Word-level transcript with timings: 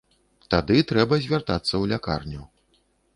Тады 0.53 0.77
трэба 0.91 1.19
звяртацца 1.25 1.71
ў 1.71 1.83
лякарню. 1.91 2.43